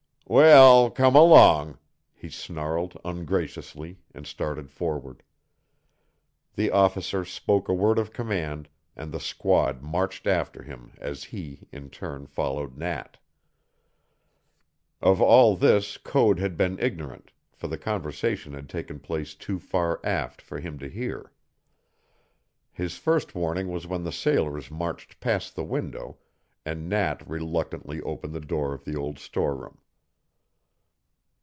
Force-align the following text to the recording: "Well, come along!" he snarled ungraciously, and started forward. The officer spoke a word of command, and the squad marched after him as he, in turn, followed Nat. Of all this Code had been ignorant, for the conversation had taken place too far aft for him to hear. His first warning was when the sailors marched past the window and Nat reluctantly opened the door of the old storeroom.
"Well, 0.27 0.89
come 0.89 1.13
along!" 1.13 1.77
he 2.13 2.29
snarled 2.29 2.95
ungraciously, 3.03 3.97
and 4.13 4.25
started 4.25 4.71
forward. 4.71 5.23
The 6.55 6.71
officer 6.71 7.25
spoke 7.25 7.67
a 7.67 7.73
word 7.73 7.99
of 7.99 8.13
command, 8.13 8.69
and 8.95 9.11
the 9.11 9.19
squad 9.19 9.81
marched 9.83 10.27
after 10.27 10.63
him 10.63 10.93
as 10.99 11.25
he, 11.25 11.67
in 11.73 11.89
turn, 11.89 12.27
followed 12.27 12.77
Nat. 12.77 13.17
Of 15.01 15.21
all 15.21 15.57
this 15.57 15.97
Code 15.97 16.39
had 16.39 16.55
been 16.55 16.79
ignorant, 16.79 17.33
for 17.51 17.67
the 17.67 17.77
conversation 17.77 18.53
had 18.53 18.69
taken 18.69 18.99
place 19.01 19.35
too 19.35 19.59
far 19.59 19.99
aft 20.01 20.41
for 20.41 20.61
him 20.61 20.79
to 20.79 20.87
hear. 20.87 21.33
His 22.71 22.97
first 22.97 23.35
warning 23.35 23.67
was 23.67 23.85
when 23.85 24.03
the 24.05 24.13
sailors 24.13 24.71
marched 24.71 25.19
past 25.19 25.57
the 25.57 25.65
window 25.65 26.19
and 26.65 26.87
Nat 26.87 27.21
reluctantly 27.27 27.99
opened 28.03 28.31
the 28.33 28.39
door 28.39 28.73
of 28.73 28.85
the 28.85 28.95
old 28.95 29.19
storeroom. 29.19 29.77